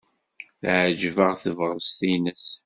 Teɛjeb-aɣ 0.59 1.33
tebɣest-nnes. 1.43 2.45